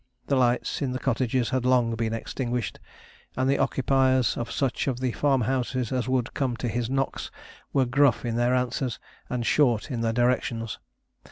[0.25, 2.79] The lights in the cottages had long been extinguished,
[3.37, 7.29] and the occupiers of such of the farmhouses as would come to his knocks
[7.71, 8.97] were gruff in their answers,
[9.29, 10.79] and short in their directions.